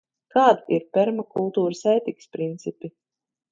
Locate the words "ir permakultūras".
0.77-1.85